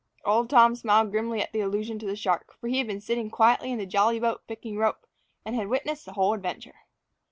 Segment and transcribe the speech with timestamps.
[0.25, 3.29] Old Tom smiled grimly at the allusion to the shark; for he had been sitting
[3.29, 5.05] quietly in the jolly boat picking rope,
[5.45, 6.87] and had witnessed the whole adventure.